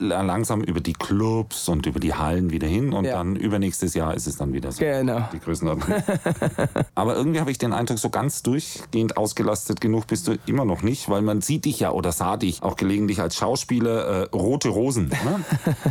langsam 0.00 0.62
über 0.62 0.80
die 0.80 0.92
Clubs 0.92 1.68
und 1.68 1.86
über 1.86 2.00
die 2.00 2.14
Hallen 2.14 2.50
wieder 2.50 2.66
hin 2.66 2.92
und 2.92 3.04
Ja. 3.04 3.16
dann 3.18 3.36
übernächstes 3.36 3.94
Jahr 3.94 4.14
ist 4.14 4.26
es 4.26 4.36
dann 4.36 4.52
wieder 4.52 4.72
so. 4.72 4.80
Genau. 4.84 5.28
Die 5.32 5.38
Größenordnung. 5.40 6.02
Aber 6.94 7.16
irgendwie 7.16 7.40
habe 7.40 7.50
ich 7.50 7.58
den 7.58 7.72
Eindruck, 7.72 7.98
so 7.98 8.10
ganz 8.10 8.42
durchgehend 8.42 9.16
ausgelastet 9.16 9.80
genug 9.80 10.06
bist 10.06 10.28
du 10.28 10.36
immer 10.46 10.64
noch 10.64 10.82
nicht, 10.82 11.08
weil 11.08 11.22
man 11.22 11.40
sieht 11.40 11.64
dich 11.64 11.80
ja 11.80 11.90
oder 11.90 12.12
sah 12.12 12.36
dich 12.36 12.62
auch 12.62 12.76
gelegentlich 12.76 13.20
als 13.20 13.36
Schauspieler 13.36 14.22
äh, 14.30 14.36
Rote 14.36 14.68
Rosen. 14.68 15.08
Ne? 15.08 15.44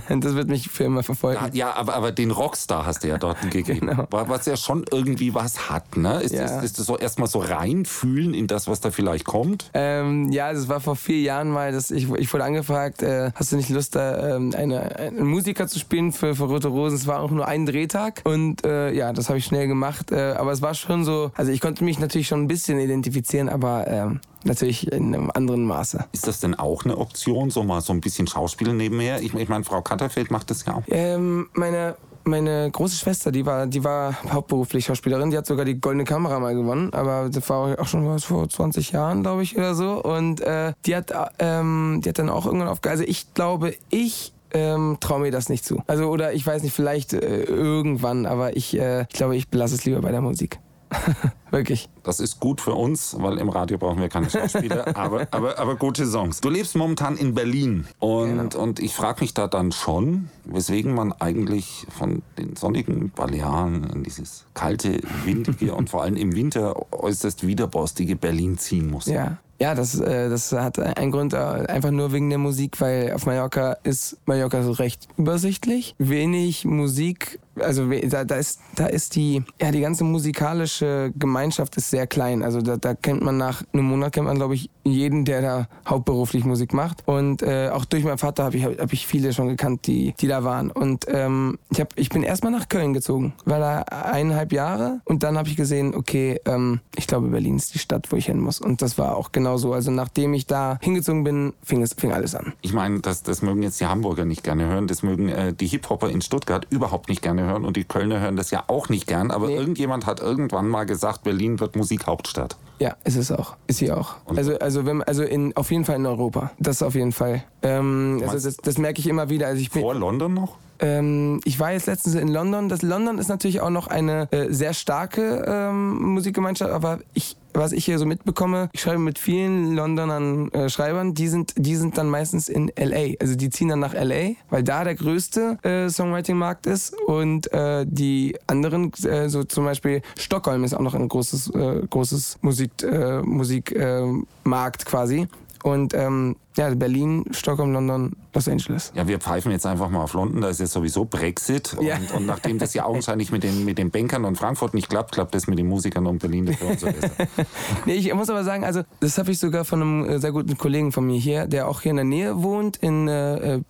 Das 0.26 0.36
wird 0.36 0.48
mich 0.50 0.70
für 0.70 0.84
immer 0.86 1.04
verfolgen. 1.04 1.40
Ja, 1.54 1.74
aber, 1.76 1.96
aber 1.96 2.12
den 2.12 2.32
Rockstar 2.32 2.86
hast 2.86 3.04
du 3.04 3.08
ja 3.08 3.18
dort 3.18 3.40
gegeben. 3.52 3.88
Genau. 3.88 4.08
Wa- 4.10 4.26
Was 4.28 4.46
ja 4.46 4.58
schon 4.58 4.86
irgendwie 4.92 5.34
was 5.34 5.70
hat, 5.70 5.98
ne? 5.98 6.22
Ist, 6.22 6.34
Ja. 6.34 6.42
das, 6.44 6.64
ist 6.64 6.80
das 6.80 6.86
so 6.86 6.98
erstmal 6.98 7.28
so 7.28 7.40
reinfühlen 7.40 8.34
in 8.34 8.48
das, 8.48 8.68
was 8.68 8.80
da 8.82 8.92
vielleicht 8.92 9.05
kommt? 9.24 9.70
Ähm, 9.74 10.32
ja, 10.32 10.54
das 10.54 10.68
war 10.68 10.80
vor 10.80 10.96
vier 10.96 11.22
Jahren 11.22 11.50
mal, 11.50 11.72
dass 11.72 11.92
ich, 11.92 12.10
ich 12.12 12.34
wurde 12.34 12.44
angefragt, 12.44 13.02
äh, 13.02 13.32
hast 13.36 13.52
du 13.52 13.56
nicht 13.58 13.70
Lust, 13.70 13.96
da 13.96 14.36
ähm, 14.36 14.54
eine, 14.56 14.96
einen 14.98 15.26
Musiker 15.26 15.68
zu 15.68 15.80
spielen 15.80 16.12
für, 16.12 16.36
für 16.36 16.46
Rote 16.46 16.68
Rosen? 16.68 16.96
Es 16.96 17.08
war 17.08 17.22
auch 17.22 17.32
nur 17.32 17.48
ein 17.48 17.66
Drehtag 17.66 18.22
und 18.24 18.66
äh, 18.66 18.92
ja, 18.92 19.14
das 19.14 19.30
habe 19.30 19.40
ich 19.40 19.46
schnell 19.46 19.68
gemacht. 19.68 20.12
Äh, 20.12 20.34
aber 20.38 20.52
es 20.52 20.62
war 20.62 20.74
schon 20.74 21.06
so, 21.06 21.32
also 21.36 21.52
ich 21.52 21.62
konnte 21.62 21.84
mich 21.84 22.00
natürlich 22.00 22.28
schon 22.28 22.42
ein 22.42 22.48
bisschen 22.48 22.80
identifizieren, 22.80 23.50
aber 23.50 23.88
ähm, 23.88 24.20
natürlich 24.46 24.92
in 24.92 25.14
einem 25.14 25.32
anderen 25.34 25.66
Maße. 25.66 26.06
Ist 26.12 26.28
das 26.28 26.40
denn 26.40 26.56
auch 26.56 26.86
eine 26.86 26.98
Option, 26.98 27.50
so 27.50 27.64
mal 27.64 27.82
so 27.82 27.94
ein 27.94 28.02
bisschen 28.02 28.28
Schauspielen 28.28 28.78
nebenher? 28.78 29.22
Ich, 29.22 29.34
ich 29.34 29.50
meine, 29.50 29.64
Frau 29.64 29.82
Katterfeld 29.82 30.32
macht 30.32 30.52
das 30.52 30.66
ja 30.66 30.76
auch. 30.76 30.84
Ähm, 30.88 31.50
meine 31.54 31.96
meine 32.28 32.70
große 32.72 32.96
Schwester, 32.98 33.32
die 33.32 33.46
war, 33.46 33.68
die 33.68 33.84
war 33.84 34.16
hauptberuflich 34.32 34.86
Schauspielerin, 34.86 35.32
die 35.32 35.38
hat 35.38 35.46
sogar 35.46 35.66
die 35.66 35.80
Goldene 35.80 36.04
Kamera 36.04 36.40
mal 36.40 36.56
gewonnen, 36.56 36.94
aber 36.94 37.30
das 37.30 37.50
war 37.50 37.80
auch 37.80 37.88
schon 37.88 38.08
was 38.08 38.26
vor 38.26 38.50
20 38.50 38.92
Jahren, 38.92 39.24
glaube 39.24 39.44
ich, 39.44 39.58
oder 39.58 39.76
so. 39.76 40.04
Und 40.04 40.42
äh, 40.42 40.74
die 40.86 40.96
hat, 40.96 41.14
ähm, 41.40 42.02
die 42.04 42.10
hat 42.10 42.20
dann 42.20 42.30
auch 42.30 42.46
irgendwann 42.46 42.68
aufgehört. 42.68 43.00
Also 43.00 43.10
ich 43.10 43.34
glaube, 43.34 43.76
ich 43.90 44.34
ähm, 44.52 44.98
traue 45.00 45.20
mir 45.20 45.32
das 45.32 45.50
nicht 45.50 45.66
zu. 45.66 45.84
Also 45.88 46.06
oder 46.06 46.34
ich 46.34 46.46
weiß 46.46 46.64
nicht, 46.64 46.74
vielleicht 46.74 47.14
äh, 47.14 47.44
irgendwann, 47.44 48.26
aber 48.26 48.56
ich, 48.56 48.78
äh, 48.78 49.02
ich 49.04 49.10
glaube, 49.10 49.36
ich 49.36 49.50
belasse 49.50 49.76
es 49.76 49.86
lieber 49.86 50.02
bei 50.02 50.12
der 50.12 50.22
Musik. 50.22 50.60
Wirklich. 51.52 51.90
Das 52.04 52.20
ist 52.20 52.40
gut 52.40 52.60
für 52.60 52.74
uns, 52.74 53.16
weil 53.20 53.38
im 53.38 53.50
Radio 53.50 53.78
brauchen 53.78 54.00
wir 54.00 54.10
keine 54.10 54.30
Schauspieler, 54.30 54.88
aber, 54.98 55.28
aber, 55.32 55.58
aber 55.58 55.76
gute 55.76 56.06
Songs. 56.06 56.42
Du 56.42 56.50
lebst 56.50 56.76
momentan 56.76 57.18
in 57.18 57.34
Berlin 57.34 57.88
und, 58.00 58.56
und 58.56 58.80
ich 58.80 58.94
frage 58.94 59.22
mich 59.22 59.34
da 59.34 59.48
dann 59.48 59.72
schon, 59.72 60.30
weswegen 60.44 60.94
man 60.94 61.14
eigentlich 61.14 61.88
von 61.98 62.22
den 62.38 62.56
sonnigen 62.56 63.12
Balearen 63.12 63.90
in 63.92 64.04
dieses 64.04 64.46
kalte, 64.54 65.00
windige 65.24 65.74
und 65.76 65.90
vor 65.90 66.04
allem 66.04 66.18
im 66.18 66.36
Winter 66.36 66.76
äußerst 66.92 67.48
widerborstige 67.48 68.16
Berlin 68.16 68.58
ziehen 68.58 68.90
muss. 68.90 69.06
Ja. 69.06 69.38
Ja, 69.60 69.74
das, 69.74 70.00
äh, 70.00 70.30
das 70.30 70.52
hat 70.52 70.80
einen 70.80 71.12
Grund, 71.12 71.34
äh, 71.34 71.38
einfach 71.38 71.92
nur 71.92 72.12
wegen 72.12 72.30
der 72.30 72.40
Musik, 72.40 72.82
weil 72.82 73.14
auf 73.14 73.26
Mallorca 73.26 73.78
ist 73.84 74.18
Mallorca 74.26 74.64
so 74.64 74.72
recht 74.72 75.08
übersichtlich. 75.18 75.96
Wenig 75.98 76.66
Musik, 76.66 77.40
also 77.60 77.90
da, 77.90 78.26
da 78.26 78.36
ist 78.36 78.60
da 78.76 78.88
ist 78.88 79.16
die 79.16 79.44
ja 79.62 79.72
die 79.72 79.80
ganze 79.80 80.04
musikalische 80.04 81.14
Gemeinschaft 81.18 81.78
ist 81.78 81.90
sehr 81.90 82.06
klein. 82.06 82.44
Also 82.44 82.62
da, 82.62 82.76
da 82.76 82.96
kennt 82.96 83.22
man 83.22 83.38
nach 83.38 83.64
einem 83.72 83.86
Monat 83.86 84.14
kennt 84.14 84.28
man 84.28 84.36
glaube 84.36 84.56
ich 84.56 84.70
jeden, 84.84 85.24
der 85.24 85.42
da 85.42 85.68
hauptberuflich 85.88 86.44
Musik 86.44 86.74
macht. 86.74 87.08
Und 87.08 87.42
äh, 87.42 87.70
auch 87.70 87.86
durch 87.86 88.04
meinen 88.04 88.18
Vater 88.18 88.44
habe 88.44 88.58
ich 88.58 88.66
hab 88.66 88.92
ich 88.92 89.08
viele 89.08 89.32
schon 89.32 89.48
gekannt, 89.48 89.88
die 89.88 90.14
die 90.20 90.28
da 90.28 90.44
waren. 90.44 90.70
Und 90.70 91.06
ähm, 91.08 91.60
ich 91.72 91.80
hab, 91.80 91.98
ich 91.98 92.10
bin 92.10 92.24
erstmal 92.24 92.52
nach 92.52 92.68
Köln 92.68 92.94
gezogen, 92.94 93.34
war 93.46 93.60
da 93.60 93.82
eineinhalb 93.84 94.52
Jahre 94.52 95.00
und 95.06 95.24
dann 95.24 95.38
habe 95.38 95.48
ich 95.48 95.56
gesehen, 95.56 95.96
okay, 95.96 96.42
ähm, 96.46 96.82
ich 96.98 97.08
glaube 97.08 97.30
Berlin 97.30 97.56
ist 97.56 97.74
die 97.74 97.80
Stadt, 97.80 98.12
wo 98.12 98.18
ich 98.18 98.26
hin 98.26 98.40
muss. 98.40 98.60
Und 98.60 98.82
das 98.82 98.98
war 98.98 99.16
auch 99.16 99.32
genau 99.32 99.45
so. 99.58 99.74
Also 99.74 99.92
nachdem 99.92 100.34
ich 100.34 100.46
da 100.48 100.78
hingezogen 100.82 101.24
bin, 101.24 101.54
fing 101.64 101.82
es 101.82 101.94
fing 101.94 102.12
alles 102.12 102.36
an. 102.36 102.54
Ich 102.62 102.74
meine, 102.74 103.00
das, 103.00 103.24
das 103.24 103.42
mögen 103.42 103.64
jetzt 103.64 103.80
die 103.80 103.86
Hamburger 103.86 104.26
nicht 104.26 104.44
gerne 104.44 104.66
hören, 104.66 104.88
das 104.88 105.04
mögen 105.04 105.30
äh, 105.30 105.54
die 105.54 105.68
Hip-Hopper 105.68 106.10
in 106.10 106.22
Stuttgart 106.22 106.66
überhaupt 106.70 107.10
nicht 107.10 107.22
gerne 107.22 107.44
hören 107.44 107.64
und 107.66 107.78
die 107.78 107.84
Kölner 107.84 108.20
hören 108.20 108.36
das 108.36 108.52
ja 108.52 108.64
auch 108.68 108.90
nicht 108.90 109.08
gern, 109.08 109.32
aber 109.32 109.48
Nee. 109.48 109.56
irgendjemand 109.58 110.06
hat 110.06 110.20
irgendwann 110.20 110.68
mal 110.68 110.86
gesagt, 110.86 111.24
Berlin 111.24 111.60
wird 111.60 111.76
Musikhauptstadt. 111.76 112.58
Ja, 112.80 112.96
ist 113.06 113.16
es 113.16 113.32
auch. 113.32 113.56
Ist 113.68 113.78
sie 113.78 113.92
auch. 113.92 114.16
Und- 114.26 114.38
Also, 114.38 114.58
also, 114.60 114.86
wenn, 114.86 115.02
also 115.04 115.24
in, 115.24 115.56
auf 115.56 115.72
jeden 115.72 115.86
Fall 115.86 115.96
in 115.96 116.06
Europa. 116.06 116.52
Das 116.60 116.82
auf 116.84 116.94
jeden 116.96 117.14
Fall. 117.14 117.44
Ähm, 117.62 118.22
also 118.28 118.48
das, 118.50 118.58
das 118.58 118.78
merke 118.78 119.00
ich 119.00 119.08
immer 119.08 119.30
wieder. 119.30 119.48
Also 119.48 119.62
ich 119.62 119.72
bin, 119.72 119.82
Vor 119.82 119.96
London 119.96 120.34
noch? 120.34 120.58
Ähm, 120.80 121.40
ich 121.46 121.60
war 121.60 121.72
jetzt 121.72 121.88
letztens 121.88 122.16
in 122.16 122.28
London. 122.28 122.70
Das 122.70 122.82
London 122.82 123.18
ist 123.18 123.28
natürlich 123.28 123.62
auch 123.62 123.70
noch 123.70 123.88
eine 123.88 124.32
äh, 124.32 124.52
sehr 124.52 124.74
starke 124.74 125.46
ähm, 125.48 126.14
Musikgemeinschaft, 126.14 126.72
aber 126.72 127.00
ich 127.14 127.38
was 127.56 127.72
ich 127.72 127.86
hier 127.86 128.00
so 128.00 128.06
mitbekomme, 128.06 128.70
ich 128.74 128.82
schreibe 128.82 129.00
mit 129.00 129.18
vielen 129.18 129.74
Londonern 129.74 130.52
äh, 130.52 130.70
Schreibern, 130.70 131.14
die 131.14 131.28
sind, 131.28 131.54
die 131.58 131.76
sind 131.76 131.98
dann 131.98 132.10
meistens 132.10 132.50
in 132.50 132.72
LA. 132.78 133.14
Also 133.20 133.36
die 133.36 133.50
ziehen 133.50 133.70
dann 133.70 133.80
nach 133.80 133.94
LA, 133.94 134.34
weil 134.50 134.64
da 134.64 134.84
der 134.84 134.96
größte 134.96 135.58
äh, 135.64 135.90
Songwriting-Markt 135.90 136.68
ist 136.68 136.94
und 137.08 137.52
äh, 137.54 137.86
die 137.88 138.36
anderen, 138.48 138.92
äh, 139.04 139.30
so 139.30 139.44
zum 139.44 139.66
Beispiel 139.66 140.02
Stockholm 140.18 140.64
ist 140.64 140.74
auch 140.74 140.82
noch 140.82 140.96
ein 140.96 141.08
großes, 141.08 141.50
äh, 141.52 141.82
großes 141.90 142.40
Musik, 142.42 142.84
äh, 142.84 143.22
Musikmarkt 143.22 144.86
quasi. 144.86 145.28
Und 145.66 145.96
ähm, 145.96 146.36
ja, 146.58 146.70
Berlin, 146.76 147.26
Stockholm, 147.32 147.74
London, 147.74 148.16
Los 148.36 148.48
Angeles. 148.48 148.92
Ja, 148.94 149.08
wir 149.08 149.18
pfeifen 149.20 149.52
jetzt 149.52 149.66
einfach 149.66 149.90
mal 149.90 150.04
auf 150.04 150.14
London, 150.14 150.42
da 150.42 150.50
ist 150.50 150.60
jetzt 150.60 150.74
sowieso 150.74 151.06
Brexit. 151.06 151.74
Und, 151.74 151.88
Ja. 151.88 151.98
und 152.16 152.28
nachdem 152.28 152.60
das 152.60 152.76
ja 152.76 152.86
augenscheinlich 152.86 153.32
mit 153.32 153.42
den, 153.42 153.66
mit 153.66 153.80
den 153.80 153.90
Bankern 153.90 154.26
und 154.26 154.38
Frankfurt 154.38 154.76
nicht 154.76 154.90
klappt, 154.90 155.14
klappt 155.14 155.34
das 155.34 155.48
mit 155.48 155.58
den 155.58 155.68
Musikern 155.68 156.06
und 156.06 156.20
Berlin 156.20 156.46
dafür 156.46 156.68
und 156.70 156.80
so 156.80 156.86
besser. 156.86 157.10
Nee, 157.88 157.96
ich 157.96 158.14
muss 158.14 158.30
aber 158.30 158.44
sagen, 158.44 158.64
also 158.64 158.84
das 159.00 159.18
habe 159.18 159.32
ich 159.32 159.40
sogar 159.40 159.66
von 159.66 159.82
einem 159.82 160.06
äh, 160.08 160.20
sehr 160.20 160.32
guten 160.32 160.56
Kollegen 160.56 160.92
von 160.92 161.08
mir 161.08 161.18
hier, 161.20 161.48
der 161.48 161.68
auch 161.68 161.82
hier 161.82 161.90
in 161.90 161.96
der 161.98 162.06
Nähe 162.06 162.44
wohnt, 162.44 162.78
in 162.78 163.08
äh, 163.08 163.56
äh, 163.56 163.62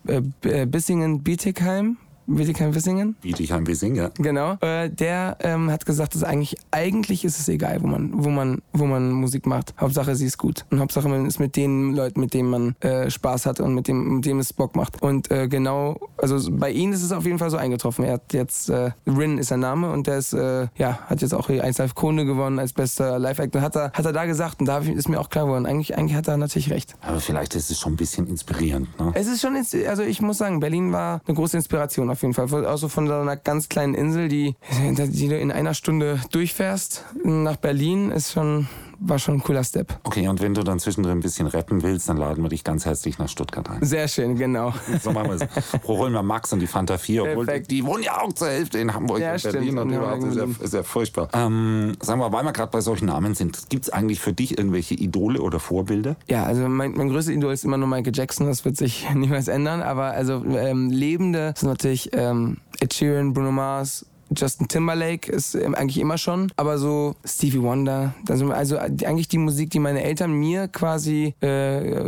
äh, 0.42 0.66
Bissingen, 0.66 1.22
Bietigheim. 1.22 1.96
Bietigheim, 2.26 2.72
Bissingen? 2.72 3.14
Bietigheim, 3.22 3.66
wir 3.66 3.76
singen, 3.76 3.96
ja. 3.96 4.10
Genau. 4.18 4.54
Äh, 4.60 4.90
der 4.90 5.36
ähm, 5.40 5.70
hat 5.70 5.86
gesagt, 5.86 6.14
dass 6.14 6.24
eigentlich, 6.24 6.56
eigentlich 6.70 7.24
ist 7.24 7.38
es 7.38 7.48
egal, 7.48 7.82
wo 7.82 7.86
man, 7.86 8.10
wo 8.14 8.30
man, 8.30 8.62
wo 8.72 8.86
man 8.86 9.12
Musik 9.12 9.46
macht. 9.46 9.74
Hauptsache, 9.80 10.16
sie 10.16 10.26
ist 10.26 10.36
gut. 10.38 10.64
Und 10.70 10.80
Hauptsache, 10.80 11.08
man 11.08 11.26
ist 11.26 11.38
mit 11.38 11.56
den 11.56 11.94
Leuten, 11.94 12.20
mit 12.20 12.34
denen 12.34 12.50
man 12.50 12.76
äh, 12.80 13.10
Spaß 13.10 13.46
hat 13.46 13.60
und 13.60 13.74
mit 13.74 13.86
dem, 13.88 14.16
mit 14.16 14.26
dem 14.26 14.38
es 14.40 14.52
Bock 14.52 14.74
macht. 14.76 15.02
Und 15.02 15.30
äh, 15.30 15.46
genau, 15.48 15.98
also 16.18 16.50
bei 16.52 16.70
ihm 16.70 16.92
ist 16.92 17.02
es 17.02 17.12
auf 17.12 17.24
jeden 17.24 17.38
Fall 17.38 17.50
so 17.50 17.56
eingetroffen. 17.56 18.04
Er 18.04 18.14
hat 18.14 18.32
jetzt, 18.32 18.70
äh, 18.70 18.90
Rin 19.06 19.38
ist 19.38 19.48
sein 19.48 19.60
Name 19.60 19.90
und 19.92 20.06
der 20.06 20.18
ist, 20.18 20.32
äh, 20.32 20.66
ja, 20.76 20.98
hat 21.06 21.22
jetzt 21.22 21.32
auch 21.34 21.46
hier 21.46 21.62
1 21.62 21.78
Live 21.78 21.94
Krone 21.94 22.24
gewonnen 22.24 22.58
als 22.58 22.72
bester 22.72 23.18
Live-Act. 23.18 23.54
Und 23.54 23.62
hat 23.62 23.76
er, 23.76 23.92
hat 23.92 24.04
er 24.04 24.12
da 24.12 24.24
gesagt, 24.24 24.60
und 24.60 24.66
da 24.66 24.80
ich- 24.80 24.88
ist 24.90 25.08
mir 25.08 25.20
auch 25.20 25.30
klar 25.30 25.44
geworden, 25.44 25.66
eigentlich, 25.66 25.96
eigentlich 25.96 26.16
hat 26.16 26.26
er 26.28 26.36
natürlich 26.36 26.70
recht. 26.70 26.96
Aber 27.02 27.20
vielleicht 27.20 27.54
ist 27.54 27.70
es 27.70 27.78
schon 27.78 27.92
ein 27.92 27.96
bisschen 27.96 28.26
inspirierend. 28.26 28.88
Ne? 28.98 29.12
Es 29.14 29.26
ist 29.28 29.40
schon, 29.40 29.54
also 29.88 30.02
ich 30.02 30.20
muss 30.20 30.38
sagen, 30.38 30.58
Berlin 30.60 30.92
war 30.92 31.20
eine 31.26 31.34
große 31.36 31.56
Inspiration 31.56 32.10
auf 32.16 32.22
jeden 32.22 32.34
Fall. 32.34 32.66
Auch 32.66 32.78
so 32.78 32.88
von 32.88 33.06
so 33.06 33.14
einer 33.14 33.36
ganz 33.36 33.68
kleinen 33.68 33.94
Insel, 33.94 34.28
die, 34.28 34.54
die 34.80 35.28
du 35.28 35.38
in 35.38 35.52
einer 35.52 35.74
Stunde 35.74 36.20
durchfährst 36.30 37.04
nach 37.24 37.56
Berlin, 37.56 38.10
ist 38.10 38.32
schon, 38.32 38.68
war 38.98 39.18
schon 39.18 39.34
ein 39.34 39.42
cooler 39.42 39.64
Step. 39.64 39.98
Okay, 40.04 40.28
und 40.28 40.40
wenn 40.40 40.54
du 40.54 40.62
dann 40.62 40.78
zwischendrin 40.78 41.18
ein 41.18 41.20
bisschen 41.20 41.46
rappen 41.46 41.82
willst, 41.82 42.08
dann 42.08 42.16
laden 42.16 42.42
wir 42.42 42.48
dich 42.48 42.64
ganz 42.64 42.84
herzlich 42.84 43.18
nach 43.18 43.28
Stuttgart 43.28 43.68
ein. 43.70 43.84
Sehr 43.84 44.08
schön, 44.08 44.36
genau. 44.36 44.72
So 45.02 45.12
machen 45.12 45.30
wir 45.30 45.46
es. 45.46 45.86
Holen 45.86 46.12
wir 46.12 46.22
Max 46.22 46.52
und 46.52 46.60
die 46.60 46.66
Fanta 46.66 46.98
4, 46.98 47.24
obwohl 47.24 47.46
die, 47.46 47.62
die 47.62 47.84
wohnen 47.84 48.02
ja 48.02 48.20
auch 48.20 48.32
zur 48.32 48.48
Hälfte 48.48 48.78
in 48.78 48.94
Hamburg 48.94 49.20
Ja, 49.20 49.32
und 49.32 49.38
stimmt, 49.38 49.54
Berlin 49.54 49.78
und 49.78 49.90
überhaupt. 49.90 50.24
Ist 50.24 50.36
ja, 50.36 50.44
ist 50.60 50.74
ja 50.74 50.82
furchtbar. 50.82 51.28
Ähm, 51.32 51.92
sagen 52.00 52.20
wir, 52.20 52.32
weil 52.32 52.44
wir 52.44 52.52
gerade 52.52 52.70
bei 52.70 52.80
solchen 52.80 53.06
Namen 53.06 53.34
sind, 53.34 53.68
gibt 53.68 53.84
es 53.84 53.90
eigentlich 53.90 54.20
für 54.20 54.32
dich 54.32 54.58
irgendwelche 54.58 54.94
Idole 54.94 55.40
oder 55.40 55.60
Vorbilder? 55.60 56.16
Ja, 56.28 56.44
also 56.44 56.68
mein, 56.68 56.92
mein 56.92 57.08
größter 57.08 57.32
Idol 57.32 57.52
ist 57.52 57.64
immer 57.64 57.76
nur 57.76 57.88
Michael 57.88 58.12
Jackson, 58.14 58.46
das 58.46 58.64
wird 58.64 58.76
sich 58.76 59.06
niemals 59.14 59.48
ändern. 59.48 59.82
Aber 59.82 60.06
also 60.06 60.42
ähm, 60.44 60.90
Lebende 60.90 61.54
sind 61.56 61.68
natürlich 61.68 62.10
ähm, 62.12 62.58
Ed 62.80 62.94
Sheeran, 62.94 63.32
Bruno 63.32 63.52
Mars, 63.52 64.06
Justin 64.34 64.68
Timberlake 64.68 65.30
ist 65.30 65.54
ähm, 65.54 65.74
eigentlich 65.74 65.98
immer 66.00 66.18
schon, 66.18 66.50
aber 66.56 66.78
so 66.78 67.14
Stevie 67.24 67.62
Wonder, 67.62 68.14
also 68.28 68.76
die- 68.88 69.06
eigentlich 69.06 69.28
die 69.28 69.38
Musik, 69.38 69.70
die 69.70 69.78
meine 69.78 70.02
Eltern 70.02 70.32
mir 70.32 70.68
quasi 70.68 71.34
äh, 71.42 71.46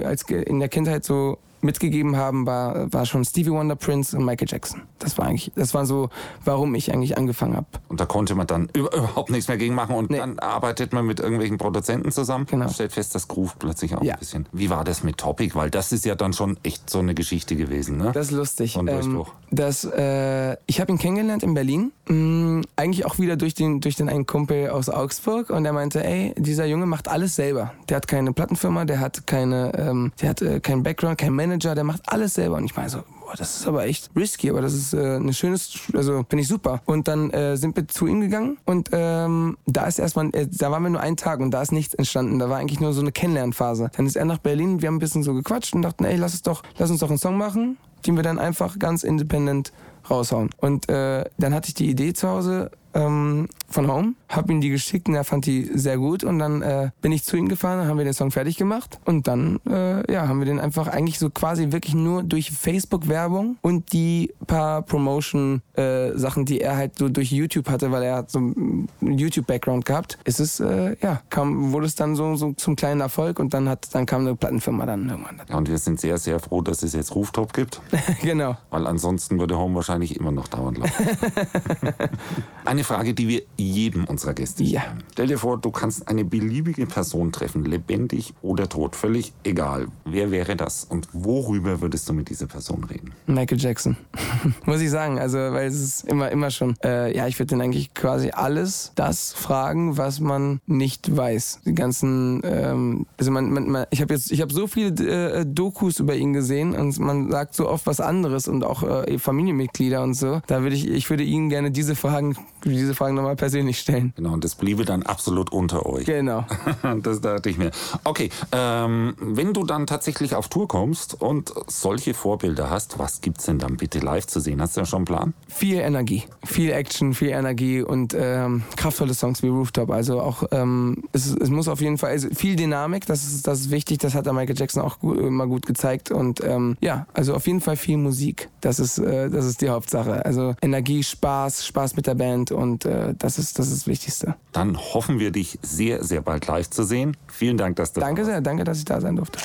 als 0.04 0.22
in 0.22 0.58
der 0.58 0.68
Kindheit 0.68 1.04
so 1.04 1.38
mitgegeben 1.60 2.16
haben, 2.16 2.46
war, 2.46 2.92
war 2.92 3.06
schon 3.06 3.24
Stevie 3.24 3.50
Wonder, 3.50 3.76
Prince 3.76 4.16
und 4.16 4.24
Michael 4.24 4.48
Jackson. 4.48 4.82
Das 4.98 5.18
war 5.18 5.26
eigentlich, 5.26 5.52
das 5.56 5.74
war 5.74 5.86
so, 5.86 6.08
warum 6.44 6.74
ich 6.74 6.92
eigentlich 6.92 7.16
angefangen 7.18 7.56
habe. 7.56 7.66
Und 7.88 8.00
da 8.00 8.06
konnte 8.06 8.34
man 8.34 8.46
dann 8.46 8.68
über, 8.74 8.92
überhaupt 8.96 9.30
nichts 9.30 9.48
mehr 9.48 9.56
gegen 9.58 9.74
machen 9.74 9.94
und 9.96 10.10
Nee. 10.10 10.18
dann 10.18 10.38
arbeitet 10.38 10.92
man 10.92 11.06
mit 11.06 11.20
irgendwelchen 11.20 11.58
Produzenten 11.58 12.12
zusammen 12.12 12.46
Genau. 12.46 12.66
und 12.66 12.72
stellt 12.72 12.92
fest, 12.92 13.14
das 13.14 13.28
groove 13.28 13.58
plötzlich 13.58 13.94
auch 13.96 14.02
Ja. 14.02 14.14
ein 14.14 14.18
bisschen. 14.20 14.46
Wie 14.52 14.70
war 14.70 14.84
das 14.84 15.02
mit 15.02 15.18
Topic? 15.18 15.54
Weil 15.54 15.70
das 15.70 15.92
ist 15.92 16.04
ja 16.04 16.14
dann 16.14 16.32
schon 16.32 16.58
echt 16.62 16.88
so 16.90 16.98
eine 17.00 17.14
Geschichte 17.14 17.56
gewesen, 17.56 17.96
ne? 17.96 18.12
Das 18.12 18.26
ist 18.28 18.32
lustig. 18.32 18.72
So 18.74 18.80
ein 18.80 18.86
Durchbruch. 18.86 19.32
das, 19.50 19.84
äh, 19.84 20.56
ich 20.66 20.80
habe 20.80 20.92
ihn 20.92 20.98
kennengelernt 20.98 21.42
in 21.42 21.54
Berlin. 21.54 21.92
Mm, 22.08 22.62
eigentlich 22.76 23.04
auch 23.06 23.18
wieder 23.18 23.36
durch 23.36 23.54
den, 23.54 23.80
durch 23.80 23.96
den 23.96 24.08
einen 24.08 24.26
Kumpel 24.26 24.70
aus 24.70 24.88
Augsburg. 24.88 25.50
Und 25.50 25.64
der 25.64 25.72
meinte, 25.72 26.04
ey, 26.04 26.34
dieser 26.36 26.66
Junge 26.66 26.86
macht 26.86 27.08
alles 27.08 27.36
selber. 27.36 27.72
Der 27.88 27.96
hat 27.96 28.08
keine 28.08 28.32
Plattenfirma, 28.32 28.84
der 28.84 29.00
hat 29.00 29.26
keine, 29.26 29.72
ähm, 29.76 30.12
der 30.20 30.30
hat 30.30 30.42
äh, 30.42 30.60
keinen 30.60 30.82
Background, 30.82 31.18
keinen 31.18 31.34
Manager, 31.34 31.47
der 31.56 31.84
macht 31.84 32.02
alles 32.06 32.34
selber. 32.34 32.56
Und 32.56 32.64
ich 32.64 32.76
meine 32.76 32.90
so, 32.90 32.98
boah, 33.20 33.34
das 33.36 33.60
ist 33.60 33.66
aber 33.66 33.84
echt 33.84 34.10
risky, 34.16 34.50
aber 34.50 34.60
das 34.60 34.74
ist 34.74 34.94
äh, 34.94 35.16
eine 35.16 35.32
schönes, 35.32 35.78
also 35.94 36.24
finde 36.28 36.42
ich 36.42 36.48
super. 36.48 36.80
Und 36.84 37.08
dann 37.08 37.30
äh, 37.30 37.56
sind 37.56 37.76
wir 37.76 37.86
zu 37.88 38.06
ihm 38.06 38.20
gegangen 38.20 38.58
und 38.64 38.90
ähm, 38.92 39.56
da 39.66 39.86
ist 39.86 39.98
erstmal, 39.98 40.28
äh, 40.34 40.46
da 40.50 40.70
waren 40.70 40.82
wir 40.82 40.90
nur 40.90 41.00
einen 41.00 41.16
Tag 41.16 41.40
und 41.40 41.50
da 41.50 41.62
ist 41.62 41.72
nichts 41.72 41.94
entstanden. 41.94 42.38
Da 42.38 42.48
war 42.48 42.58
eigentlich 42.58 42.80
nur 42.80 42.92
so 42.92 43.00
eine 43.00 43.12
Kennenlernphase. 43.12 43.90
Dann 43.96 44.06
ist 44.06 44.16
er 44.16 44.24
nach 44.24 44.38
Berlin, 44.38 44.82
wir 44.82 44.88
haben 44.88 44.96
ein 44.96 45.00
bisschen 45.00 45.22
so 45.22 45.34
gequatscht 45.34 45.74
und 45.74 45.82
dachten, 45.82 46.04
ey, 46.04 46.16
lass 46.16 46.34
es 46.34 46.42
doch, 46.42 46.62
lass 46.78 46.90
uns 46.90 47.00
doch 47.00 47.10
einen 47.10 47.18
Song 47.18 47.36
machen, 47.36 47.76
den 48.06 48.16
wir 48.16 48.22
dann 48.22 48.38
einfach 48.38 48.78
ganz 48.78 49.04
independent 49.04 49.72
raushauen. 50.10 50.50
Und 50.58 50.88
äh, 50.88 51.24
dann 51.38 51.54
hatte 51.54 51.68
ich 51.68 51.74
die 51.74 51.88
Idee 51.90 52.12
zu 52.12 52.28
Hause 52.28 52.70
ähm, 52.94 53.48
von 53.68 53.90
Home, 53.90 54.14
hab 54.28 54.50
ihm 54.50 54.60
die 54.60 54.70
geschickt 54.70 55.08
und 55.08 55.14
er 55.14 55.24
fand 55.24 55.46
die 55.46 55.70
sehr 55.74 55.98
gut 55.98 56.24
und 56.24 56.38
dann 56.38 56.62
äh, 56.62 56.90
bin 57.02 57.12
ich 57.12 57.24
zu 57.24 57.36
ihm 57.36 57.48
gefahren, 57.48 57.78
dann 57.78 57.88
haben 57.88 57.98
wir 57.98 58.04
den 58.04 58.14
Song 58.14 58.30
fertig 58.30 58.56
gemacht 58.56 58.98
und 59.04 59.28
dann 59.28 59.60
äh, 59.68 60.10
ja, 60.10 60.26
haben 60.26 60.38
wir 60.38 60.46
den 60.46 60.58
einfach 60.58 60.88
eigentlich 60.88 61.18
so 61.18 61.28
quasi 61.30 61.70
wirklich 61.70 61.94
nur 61.94 62.22
durch 62.22 62.50
Facebook-Werbung 62.50 63.58
und 63.60 63.92
die 63.92 64.32
paar 64.46 64.82
Promotion-Sachen, 64.82 66.46
die 66.46 66.60
er 66.60 66.76
halt 66.76 66.98
so 66.98 67.08
durch 67.08 67.30
YouTube 67.30 67.68
hatte, 67.68 67.92
weil 67.92 68.02
er 68.04 68.16
hat 68.16 68.30
so 68.30 68.38
einen 68.38 68.88
YouTube-Background 69.00 69.84
gehabt, 69.84 70.18
ist 70.24 70.40
es, 70.40 70.60
äh, 70.60 70.96
ja, 71.02 71.20
kam, 71.28 71.72
wurde 71.72 71.86
es 71.86 71.94
dann 71.94 72.16
so, 72.16 72.36
so 72.36 72.52
zum 72.52 72.74
kleinen 72.74 73.02
Erfolg 73.02 73.38
und 73.38 73.52
dann 73.52 73.68
hat, 73.68 73.94
dann 73.94 74.06
kam 74.06 74.22
eine 74.22 74.34
Plattenfirma 74.34 74.86
dann 74.86 75.08
irgendwann. 75.08 75.42
Ja, 75.48 75.56
und 75.56 75.68
wir 75.68 75.78
sind 75.78 76.00
sehr, 76.00 76.16
sehr 76.18 76.40
froh, 76.40 76.62
dass 76.62 76.82
es 76.82 76.94
jetzt 76.94 77.14
Rooftop 77.14 77.52
gibt, 77.52 77.82
genau. 78.22 78.56
weil 78.70 78.86
ansonsten 78.86 79.38
würde 79.38 79.58
Home 79.58 79.74
wahrscheinlich 79.74 80.16
immer 80.16 80.32
noch 80.32 80.48
dauernd 80.48 80.78
laufen. 80.78 80.94
Eine 82.64 82.84
Frage, 82.84 83.14
die 83.14 83.28
wir 83.28 83.42
jedem 83.58 84.04
unserer 84.04 84.34
Gäste 84.34 84.62
Ja. 84.62 84.82
Stell 85.12 85.26
dir 85.26 85.38
vor, 85.38 85.58
du 85.58 85.70
kannst 85.70 86.08
eine 86.08 86.24
beliebige 86.24 86.86
Person 86.86 87.32
treffen, 87.32 87.64
lebendig 87.64 88.32
oder 88.40 88.68
tot, 88.68 88.94
völlig 88.94 89.32
egal. 89.42 89.88
Wer 90.04 90.30
wäre 90.30 90.56
das 90.56 90.84
und 90.84 91.08
worüber 91.12 91.80
würdest 91.80 92.08
du 92.08 92.12
mit 92.12 92.30
dieser 92.30 92.46
Person 92.46 92.84
reden? 92.84 93.12
Michael 93.26 93.58
Jackson. 93.58 93.96
Muss 94.64 94.80
ich 94.80 94.90
sagen. 94.90 95.18
Also, 95.18 95.38
weil 95.38 95.66
es 95.66 95.80
ist 95.80 96.04
immer, 96.04 96.30
immer 96.30 96.50
schon. 96.50 96.76
Äh, 96.84 97.16
ja, 97.16 97.26
ich 97.26 97.38
würde 97.38 97.48
den 97.48 97.60
eigentlich 97.60 97.94
quasi 97.94 98.30
alles 98.30 98.92
das 98.94 99.32
fragen, 99.32 99.96
was 99.96 100.20
man 100.20 100.60
nicht 100.66 101.16
weiß. 101.16 101.60
Die 101.66 101.74
ganzen, 101.74 102.42
ähm, 102.44 103.06
also 103.18 103.32
man, 103.32 103.50
man, 103.50 103.68
man 103.68 103.86
ich 103.90 104.00
habe 104.00 104.14
jetzt, 104.14 104.30
ich 104.30 104.40
habe 104.40 104.52
so 104.52 104.68
viele 104.68 104.88
äh, 105.04 105.46
Dokus 105.46 105.98
über 105.98 106.14
ihn 106.14 106.32
gesehen 106.32 106.74
und 106.74 106.98
man 107.00 107.30
sagt 107.30 107.54
so 107.54 107.68
oft 107.68 107.86
was 107.86 108.00
anderes 108.00 108.46
und 108.46 108.62
auch 108.62 108.82
äh, 108.84 109.18
Familienmitglieder 109.18 110.02
und 110.02 110.14
so. 110.14 110.40
Da 110.46 110.62
würde 110.62 110.76
ich, 110.76 110.88
ich 110.88 111.10
würde 111.10 111.24
Ihnen 111.24 111.48
gerne 111.48 111.72
diese 111.72 111.96
Fragen, 111.96 112.36
diese 112.64 112.94
Fragen 112.94 113.16
nochmal 113.16 113.34
persönlich 113.34 113.47
stellen. 113.72 114.12
Genau, 114.16 114.32
und 114.32 114.44
das 114.44 114.54
bliebe 114.54 114.84
dann 114.84 115.02
absolut 115.02 115.50
unter 115.52 115.86
euch. 115.86 116.06
Genau. 116.06 116.44
Das 117.02 117.20
dachte 117.20 117.50
ich 117.50 117.58
mir. 117.58 117.70
Okay, 118.04 118.30
ähm, 118.52 119.14
wenn 119.20 119.52
du 119.52 119.64
dann 119.64 119.86
tatsächlich 119.86 120.34
auf 120.34 120.48
Tour 120.48 120.68
kommst 120.68 121.20
und 121.20 121.52
solche 121.66 122.14
Vorbilder 122.14 122.70
hast, 122.70 122.98
was 122.98 123.20
gibt's 123.20 123.44
denn 123.44 123.58
dann 123.58 123.76
bitte 123.76 123.98
live 123.98 124.26
zu 124.26 124.40
sehen? 124.40 124.60
Hast 124.60 124.76
du 124.76 124.80
ja 124.80 124.86
schon 124.86 124.98
einen 124.98 125.04
Plan? 125.04 125.34
Viel 125.48 125.78
Energie, 125.78 126.24
viel 126.44 126.70
Action, 126.70 127.14
viel 127.14 127.28
Energie 127.28 127.82
und 127.82 128.14
ähm, 128.18 128.62
kraftvolle 128.76 129.14
Songs 129.14 129.42
wie 129.42 129.48
Rooftop. 129.48 129.90
Also 129.90 130.20
auch, 130.20 130.44
ähm, 130.50 131.04
es, 131.12 131.34
es 131.34 131.50
muss 131.50 131.68
auf 131.68 131.80
jeden 131.80 131.98
Fall, 131.98 132.10
also 132.10 132.28
viel 132.34 132.56
Dynamik, 132.56 133.06
das 133.06 133.24
ist, 133.24 133.46
das 133.46 133.60
ist 133.60 133.70
wichtig, 133.70 133.98
das 133.98 134.14
hat 134.14 134.26
der 134.26 134.32
Michael 134.32 134.56
Jackson 134.56 134.82
auch 134.82 134.98
gut, 134.98 135.18
immer 135.18 135.46
gut 135.46 135.66
gezeigt. 135.66 136.10
Und 136.10 136.42
ähm, 136.42 136.76
ja, 136.80 137.06
also 137.12 137.34
auf 137.34 137.46
jeden 137.46 137.60
Fall 137.60 137.76
viel 137.76 137.96
Musik. 137.96 138.48
Das 138.60 138.78
ist, 138.78 138.98
äh, 138.98 139.30
das 139.30 139.44
ist 139.44 139.60
die 139.60 139.68
Hauptsache. 139.68 140.24
Also 140.24 140.54
Energie, 140.62 141.02
Spaß, 141.02 141.66
Spaß 141.66 141.96
mit 141.96 142.06
der 142.06 142.14
Band 142.14 142.50
und 142.50 142.84
äh, 142.84 143.14
das, 143.18 143.37
ist, 143.38 143.58
das 143.58 143.68
ist 143.68 143.82
das 143.82 143.86
Wichtigste. 143.86 144.34
Dann 144.52 144.76
hoffen 144.76 145.18
wir, 145.18 145.30
dich 145.30 145.58
sehr, 145.62 146.04
sehr 146.04 146.20
bald 146.20 146.46
live 146.46 146.68
zu 146.70 146.84
sehen. 146.84 147.16
Vielen 147.28 147.56
Dank, 147.56 147.76
dass 147.76 147.92
du 147.92 148.00
Danke 148.00 148.22
da 148.22 148.26
warst. 148.26 148.34
sehr, 148.34 148.40
danke, 148.40 148.64
dass 148.64 148.78
ich 148.78 148.84
da 148.84 149.00
sein 149.00 149.16
durfte. 149.16 149.38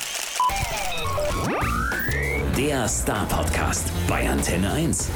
Der 2.56 2.88
Star 2.88 3.26
Podcast 3.26 3.90
bei 4.08 4.28
Antenne 4.28 4.70
1. 4.72 5.08